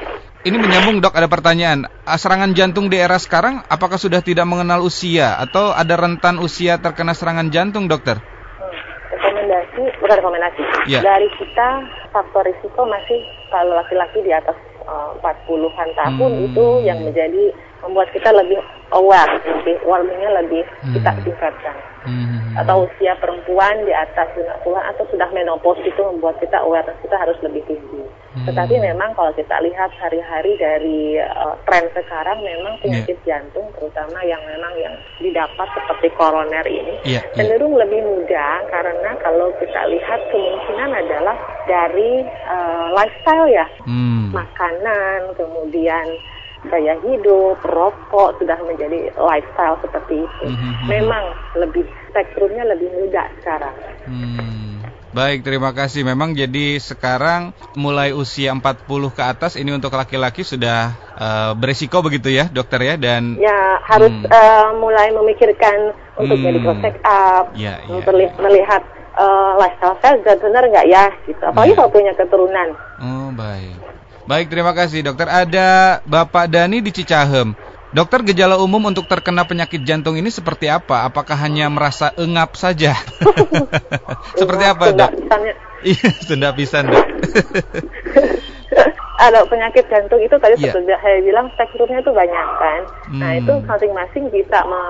[0.44, 4.84] Ini menyambung dok ada pertanyaan ah, serangan jantung di era sekarang apakah sudah tidak mengenal
[4.84, 8.20] usia atau ada rentan usia terkena serangan jantung dokter?
[8.20, 8.76] Hmm,
[9.16, 11.00] rekomendasi bukan rekomendasi yeah.
[11.00, 11.68] dari kita
[12.12, 14.54] faktor risiko masih kalau laki-laki di atas
[14.86, 16.46] 40-an tahun hmm.
[16.52, 17.44] itu yang menjadi
[17.84, 18.58] membuat kita lebih
[18.96, 20.94] aware, lebih warmingnya lebih hmm.
[20.96, 21.76] kita tingkatkan.
[22.04, 22.52] Hmm.
[22.60, 27.38] Atau usia perempuan di atas 50 atau sudah menopause itu membuat kita awareness kita harus
[27.40, 28.04] lebih tinggi.
[28.36, 28.46] Hmm.
[28.50, 33.40] Tetapi memang kalau kita lihat hari-hari dari uh, tren sekarang memang penyakit yeah.
[33.40, 37.34] jantung terutama yang memang yang didapat seperti koroner ini yeah, yeah.
[37.40, 44.34] cenderung lebih mudah karena kalau kita lihat kemungkinan adalah dari uh, lifestyle ya, hmm.
[44.34, 46.06] makanan, kemudian
[46.70, 50.46] gaya hidup, rokok sudah menjadi lifestyle seperti itu.
[50.48, 50.86] Mm -hmm.
[50.88, 51.24] Memang
[51.60, 53.74] lebih spektrumnya lebih mudah sekarang.
[54.06, 54.64] Hmm.
[55.14, 56.02] Baik, terima kasih.
[56.02, 58.82] Memang jadi sekarang mulai usia 40
[59.14, 64.10] ke atas ini untuk laki-laki sudah uh, beresiko begitu ya, dokter ya dan Ya, harus
[64.10, 64.26] hmm.
[64.26, 66.46] uh, mulai memikirkan untuk hmm.
[66.50, 68.30] medical check up, ya, ya, ya.
[68.42, 68.82] melihat
[69.14, 71.42] uh, lifestyle saya benar nggak ya gitu.
[71.46, 71.78] Apalagi ya.
[71.78, 72.68] kalau punya keturunan.
[72.98, 73.93] Oh, baik.
[74.24, 75.28] Baik, terima kasih dokter.
[75.28, 77.52] Ada Bapak Dani di Cicahem.
[77.92, 81.04] Dokter, gejala umum untuk terkena penyakit jantung ini seperti apa?
[81.04, 82.96] Apakah hanya merasa engap saja?
[84.40, 85.12] seperti apa, dok?
[85.84, 87.04] Iya, sudah pisan, dok.
[89.14, 90.72] Ada penyakit jantung itu tadi yeah.
[90.72, 92.82] seperti saya bilang spektrumnya itu banyak kan.
[93.12, 93.20] Hmm.
[93.20, 93.68] Nah itu hmm.
[93.68, 94.82] masing-masing bisa me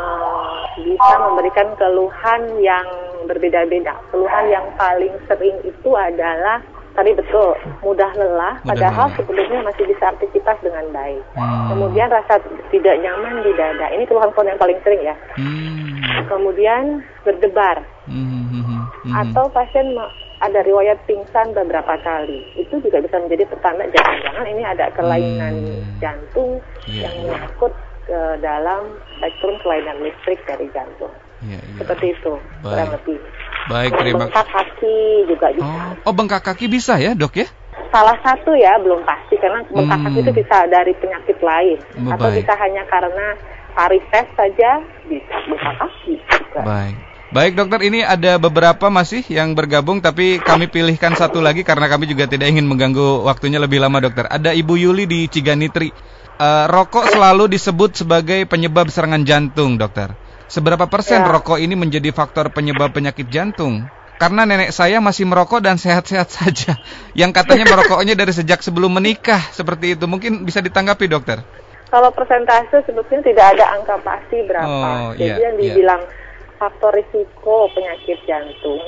[0.81, 2.87] bisa memberikan keluhan yang
[3.29, 3.99] berbeda-beda.
[4.15, 9.19] Keluhan yang paling sering itu adalah tadi betul mudah lelah mudah padahal lelah.
[9.19, 11.67] sebelumnya masih bisa aktivitas dengan baik hmm.
[11.75, 12.35] kemudian rasa
[12.71, 16.27] tidak nyaman di dada ini keluhan-keluhan yang paling sering ya hmm.
[16.31, 18.63] kemudian berdebar hmm.
[19.05, 19.13] Hmm.
[19.13, 19.93] atau pasien
[20.45, 22.45] ada riwayat pingsan beberapa kali.
[22.59, 25.85] Itu juga bisa menjadi pertanda jangan-jangan ini ada kelainan hmm.
[26.05, 27.09] jantung yeah.
[27.09, 27.73] yang menyangkut
[28.05, 28.83] ke dalam
[29.17, 31.13] spektrum kelainan listrik dari jantung.
[31.45, 31.79] Yeah, yeah.
[31.81, 33.19] Seperti itu, kurang lebih.
[33.69, 34.35] Baik, terima kasih.
[34.35, 34.99] Bengkak kaki
[35.29, 35.65] juga bisa.
[35.65, 37.49] Oh, oh, bengkak kaki bisa ya, dok ya?
[37.89, 40.07] Salah satu ya, belum pasti karena bengkak hmm.
[40.11, 42.13] kaki itu bisa dari penyakit lain Baik.
[42.19, 43.27] atau bisa hanya karena
[43.73, 44.71] varises saja
[45.09, 46.61] bisa bengkak kaki juga.
[46.63, 46.97] Baik.
[47.35, 52.07] Baik dokter, ini ada beberapa masih yang bergabung tapi kami pilihkan satu lagi karena kami
[52.07, 54.31] juga tidak ingin mengganggu waktunya lebih lama dokter.
[54.31, 55.91] Ada Ibu Yuli di Ciganitri.
[56.35, 60.15] Uh, rokok selalu disebut sebagai penyebab serangan jantung dokter.
[60.49, 61.31] Seberapa persen ya.
[61.31, 63.85] rokok ini menjadi faktor penyebab penyakit jantung?
[64.15, 66.79] Karena nenek saya masih merokok dan sehat-sehat saja.
[67.17, 70.05] Yang katanya merokoknya dari sejak sebelum menikah seperti itu.
[70.05, 71.41] Mungkin bisa ditanggapi dokter.
[71.91, 74.67] Kalau persentase sebetulnya tidak ada angka pasti berapa.
[74.67, 75.63] Oh, Jadi iya, yang iya.
[75.63, 76.23] dibilang iya
[76.59, 78.81] faktor risiko penyakit jantung,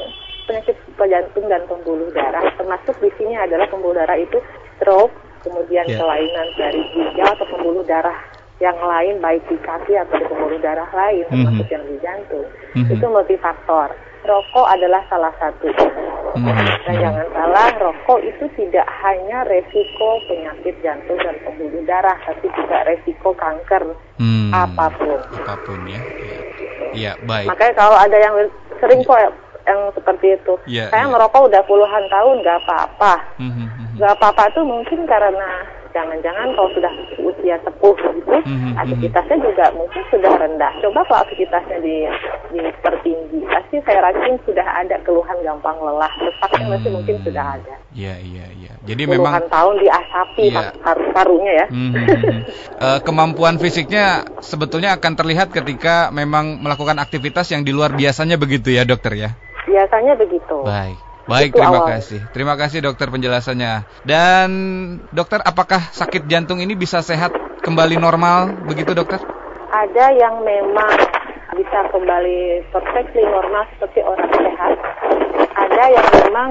[0.47, 4.39] penyakit jantung dan pembuluh darah, termasuk di sini adalah pembuluh darah itu
[4.79, 5.13] stroke,
[5.45, 6.01] kemudian yeah.
[6.01, 8.17] kelainan dari ginjal atau pembuluh darah
[8.57, 11.75] yang lain baik di kaki atau di pembuluh darah lain, termasuk mm -hmm.
[11.77, 12.95] yang di jantung, mm -hmm.
[12.97, 13.89] itu multifaktor.
[14.27, 15.69] Rokok adalah salah satu.
[16.35, 16.69] Mm -hmm.
[16.89, 22.81] Dan jangan salah, rokok itu tidak hanya resiko penyakit jantung dan pembuluh darah, tapi juga
[22.89, 24.51] resiko kanker mm.
[24.57, 25.21] apa pun.
[25.21, 26.01] Apa pun ya.
[26.97, 27.47] Iya, baik.
[27.53, 28.35] Makanya kalau ada yang
[28.81, 29.21] sering kok
[29.69, 30.55] yang seperti itu.
[30.65, 31.13] Ya, saya ya.
[31.13, 33.15] merokok udah puluhan tahun nggak apa-apa.
[33.37, 33.69] Mm -hmm.
[34.01, 36.93] Nggak apa-apa tuh mungkin karena jangan-jangan kalau sudah
[37.25, 38.73] usia sepuh gitu, mm-hmm.
[38.77, 40.73] aktivitasnya juga mungkin sudah rendah.
[40.85, 42.05] Coba kalau aktivitasnya di
[42.53, 47.75] dipertinggi, pasti saya yakin sudah ada keluhan gampang lelah, desaknya mm masih mungkin sudah ada.
[47.97, 48.73] Iya iya iya.
[48.85, 50.75] Jadi Puluhan memang tahun diasapi ya.
[50.85, 51.67] paru-parunya ya.
[51.71, 52.41] Mm-hmm.
[52.83, 58.75] uh, kemampuan fisiknya sebetulnya akan terlihat ketika memang melakukan aktivitas yang di luar biasanya begitu
[58.75, 59.31] ya dokter ya.
[59.65, 60.67] Biasanya begitu.
[60.67, 61.06] Baik.
[61.27, 61.91] Baik, terima awal.
[61.99, 62.21] kasih.
[62.31, 63.83] Terima kasih dokter penjelasannya.
[64.07, 64.49] Dan
[65.11, 67.35] dokter, apakah sakit jantung ini bisa sehat
[67.67, 69.19] kembali normal begitu dokter?
[69.75, 70.95] Ada yang memang
[71.59, 74.73] bisa kembali perfectly normal seperti orang sehat.
[75.59, 76.51] Ada yang memang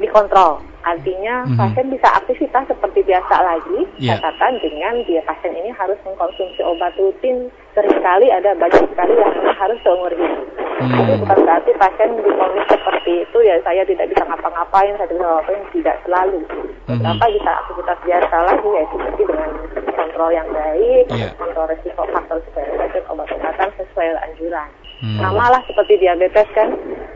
[0.00, 0.64] dikontrol.
[0.80, 1.58] Artinya mm -hmm.
[1.60, 4.16] pasien bisa aktivitas seperti biasa lagi, yeah.
[4.16, 7.52] catatan dengan dia pasien ini harus mengkonsumsi obat rutin.
[7.76, 10.48] Seringkali ada banyak sekali yang harus seumur hidup.
[10.80, 10.96] Hmm.
[10.96, 15.28] Jadi bukan berarti pasien diponis seperti itu ya saya tidak bisa ngapa-ngapain, saya tidak bisa
[15.28, 16.40] ngapain, tidak selalu.
[16.88, 17.04] Hmm.
[17.20, 19.50] bisa aktivitas biasa lagi ya seperti dengan
[19.92, 21.32] kontrol yang baik, yeah.
[21.36, 22.66] kontrol resiko faktor supaya
[23.12, 24.68] obat-obatan sesuai anjuran.
[25.00, 25.16] Hmm.
[25.16, 26.68] Nah malah seperti diabetes kan,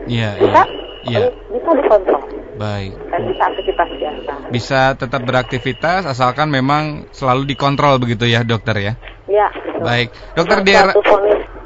[0.09, 0.61] yeah, bisa
[1.05, 1.29] yeah.
[1.29, 2.23] bisa dikontrol.
[2.55, 2.91] Baik.
[3.11, 4.33] Dan bisa aktivitas biasa.
[4.49, 8.93] Bisa tetap beraktivitas asalkan memang selalu dikontrol begitu ya dokter ya?
[9.27, 9.47] Ya.
[9.83, 10.73] Baik, dokter di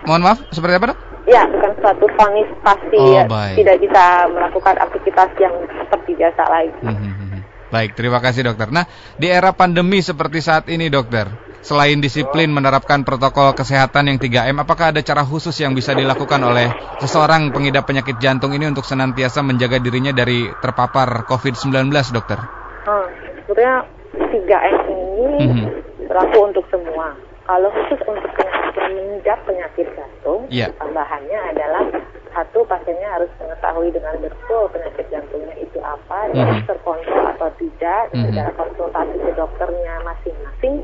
[0.07, 0.99] Mohon maaf, seperti apa dok?
[1.29, 6.73] Ya, bukan suatu vonis pasti oh, ya, tidak bisa melakukan aktivitas yang seperti biasa lagi.
[6.81, 8.73] Hmm, hmm, baik, terima kasih dokter.
[8.73, 11.29] Nah, di era pandemi seperti saat ini dokter,
[11.59, 16.71] selain disiplin menerapkan protokol kesehatan yang 3M, apakah ada cara khusus yang bisa dilakukan oleh
[17.03, 22.39] seseorang pengidap penyakit jantung ini untuk senantiasa menjaga dirinya dari terpapar COVID-19, dokter?
[22.87, 23.07] Hmm,
[23.43, 23.83] sebetulnya
[24.15, 25.67] 3M ini mm -hmm.
[26.07, 27.13] berlaku untuk semua.
[27.49, 30.69] Kalau khusus untuk penyakit penyakit jantung, yeah.
[30.77, 31.83] tambahannya adalah
[32.29, 36.61] satu pasiennya harus mengetahui dengan betul penyakit jantungnya itu apa, mm -hmm.
[36.69, 38.25] terkontrol atau tidak, mm -hmm.
[38.29, 40.75] secara konsultasi ke dokternya masing-masing,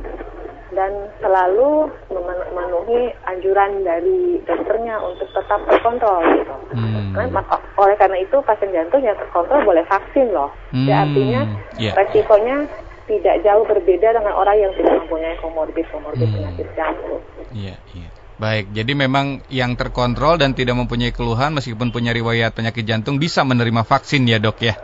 [0.76, 0.92] dan
[1.24, 6.56] selalu memenuhi anjuran dari dokternya untuk tetap terkontrol gitu.
[6.76, 7.16] Hmm.
[7.16, 7.42] Karena,
[7.80, 10.52] oleh karena itu pasien jantung yang terkontrol boleh vaksin loh.
[10.76, 10.86] Hmm.
[10.86, 11.42] Jadi artinya
[11.80, 11.96] yeah.
[11.96, 12.68] resikonya
[13.08, 16.36] tidak jauh berbeda dengan orang yang tidak mempunyai komorbid komorbid hmm.
[16.36, 17.22] penyakit jantung.
[17.56, 18.10] Iya, iya.
[18.36, 23.48] Baik, jadi memang yang terkontrol dan tidak mempunyai keluhan meskipun punya riwayat penyakit jantung bisa
[23.48, 24.76] menerima vaksin ya dok ya?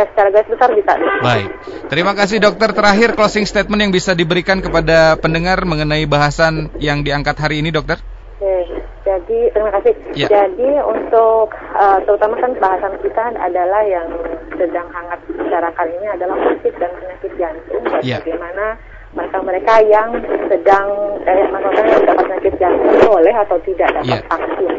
[0.00, 0.92] Ya secara garis besar bisa.
[1.20, 1.48] Baik,
[1.92, 2.72] terima kasih dokter.
[2.72, 8.00] Terakhir closing statement yang bisa diberikan kepada pendengar mengenai bahasan yang diangkat hari ini dokter?
[8.40, 9.92] Oke, jadi terima kasih.
[10.16, 10.28] Ya.
[10.32, 14.08] Jadi untuk uh, terutama kan bahasan kita adalah yang
[14.56, 18.16] sedang hangat bicarakan ini adalah musik dan penyakit jantung dan ya.
[18.24, 18.80] bagaimana
[19.12, 20.16] mereka-mereka yang
[20.48, 20.88] sedang
[21.28, 24.28] eh, maksudnya yang dapat penyakit jantung boleh atau tidak dapat ya.
[24.32, 24.74] vaksin.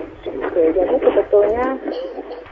[0.49, 1.65] Oke, jadi sebetulnya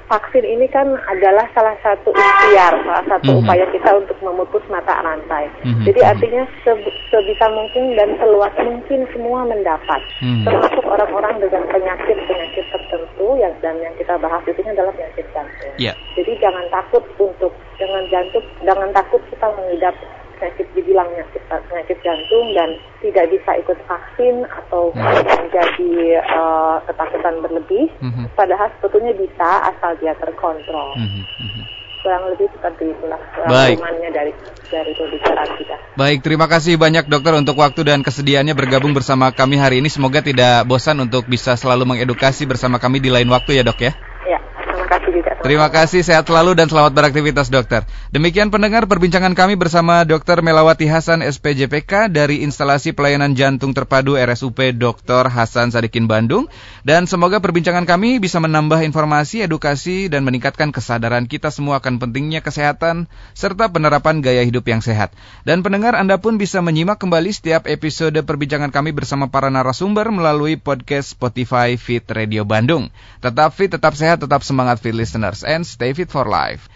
[0.10, 3.46] vaksin ini kan adalah salah satu ikhtiar, salah satu mm -hmm.
[3.46, 5.46] upaya kita untuk memutus mata rantai.
[5.62, 5.84] Mm -hmm.
[5.86, 6.74] Jadi artinya se
[7.14, 10.44] sebisa mungkin dan seluas mungkin semua mendapat, mm -hmm.
[10.50, 15.74] termasuk orang-orang dengan penyakit-penyakit tertentu yang dan yang kita bahas di sini adalah penyakit jantung.
[15.78, 15.96] Yeah.
[16.18, 19.94] Jadi jangan takut untuk dengan jantung, jangan takut kita mengidap
[20.40, 22.70] penyakit dibilang penyakit, penyakit jantung dan
[23.04, 25.04] tidak bisa ikut vaksin atau mm.
[25.28, 25.94] menjadi
[26.32, 27.92] uh, ketakutan berlebih.
[28.00, 28.26] Mm -hmm.
[28.34, 30.96] Padahal sebetulnya bisa asal dia terkontrol.
[30.96, 31.64] Mm -hmm.
[32.00, 33.76] Kurang lebih seperti itulah Baik.
[34.16, 34.32] dari
[34.72, 35.76] dari pembicaraan kita.
[36.00, 39.92] Baik, terima kasih banyak dokter untuk waktu dan kesediaannya bergabung bersama kami hari ini.
[39.92, 43.92] Semoga tidak bosan untuk bisa selalu mengedukasi bersama kami di lain waktu ya dok ya.
[45.40, 47.88] Terima kasih, sehat selalu dan selamat beraktivitas dokter.
[48.12, 50.44] Demikian pendengar perbincangan kami bersama Dr.
[50.44, 55.32] Melawati Hasan SPJPK dari instalasi pelayanan jantung terpadu RSUP Dr.
[55.32, 56.52] Hasan Sadikin Bandung.
[56.84, 62.44] Dan semoga perbincangan kami bisa menambah informasi, edukasi, dan meningkatkan kesadaran kita semua akan pentingnya
[62.44, 65.16] kesehatan serta penerapan gaya hidup yang sehat.
[65.48, 70.60] Dan pendengar Anda pun bisa menyimak kembali setiap episode perbincangan kami bersama para narasumber melalui
[70.60, 72.92] podcast Spotify Fit Radio Bandung.
[73.24, 76.70] Tetap fit, tetap sehat, tetap semangat fit listener and stay fit for life.